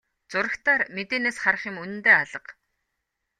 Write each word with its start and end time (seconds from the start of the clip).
Зурагтаар 0.31 0.81
мэдээнээс 0.95 1.37
харах 1.43 1.63
юм 1.69 1.75
үнэндээ 1.83 2.15
алга. 2.23 2.51